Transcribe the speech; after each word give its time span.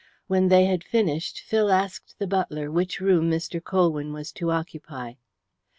When 0.25 0.47
they 0.47 0.65
had 0.65 0.83
finished 0.83 1.41
Phil 1.43 1.71
asked 1.71 2.17
the 2.17 2.25
butler 2.25 2.71
which 2.71 2.99
room 2.99 3.29
Mr. 3.29 3.63
Colwyn 3.63 4.11
was 4.11 4.31
to 4.31 4.49
occupy. 4.49 5.13